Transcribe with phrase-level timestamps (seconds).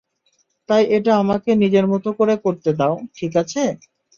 [0.69, 3.63] তাই এটা আমাকে নিজের মত করে করতে দাও, ঠিক আছে?